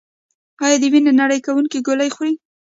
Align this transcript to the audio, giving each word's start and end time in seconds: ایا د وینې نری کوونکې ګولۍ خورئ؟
ایا 0.63 0.77
د 0.81 0.83
وینې 0.93 1.11
نری 1.19 1.39
کوونکې 1.45 1.79
ګولۍ 1.87 2.09
خورئ؟ 2.15 2.33